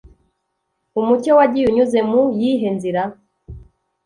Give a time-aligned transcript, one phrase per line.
[0.99, 3.01] umucyo wagiye unyuze mu yihe nzira’